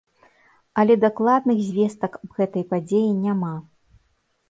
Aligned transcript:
Але 0.83 0.93
больш 0.95 1.03
дакладных 1.03 1.57
звестак 1.69 2.11
аб 2.23 2.29
гэтай 2.41 2.63
падзеі 2.75 3.09
няма. 3.25 3.55